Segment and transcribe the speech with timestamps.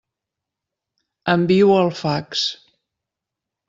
[1.35, 2.51] Envio el fax.